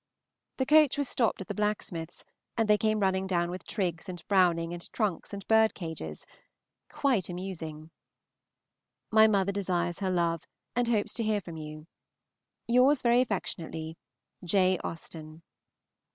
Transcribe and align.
The 0.57 0.65
coach 0.65 0.97
was 0.97 1.07
stopped 1.07 1.41
at 1.41 1.47
the 1.47 1.53
blacksmith's, 1.53 2.23
and 2.57 2.67
they 2.67 2.79
came 2.79 3.01
running 3.01 3.27
down 3.27 3.51
with 3.51 3.67
Triggs 3.67 4.09
and 4.09 4.27
Browning, 4.27 4.73
and 4.73 4.91
trunks, 4.91 5.31
and 5.31 5.47
birdcages. 5.47 6.25
Quite 6.89 7.29
amusing. 7.29 7.91
My 9.11 9.27
mother 9.27 9.51
desires 9.51 9.99
her 9.99 10.09
love, 10.09 10.47
and 10.75 10.87
hopes 10.87 11.13
to 11.13 11.23
hear 11.23 11.39
from 11.39 11.55
you. 11.55 11.85
Yours 12.65 13.03
very 13.03 13.21
affectionately, 13.21 13.95
J. 14.43 14.79
AUSTEN. 14.83 15.43